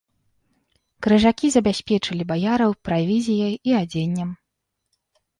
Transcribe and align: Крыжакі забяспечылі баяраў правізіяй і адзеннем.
Крыжакі 1.05 1.47
забяспечылі 1.55 2.23
баяраў 2.31 2.71
правізіяй 2.89 3.53
і 3.73 3.77
адзеннем. 3.81 4.29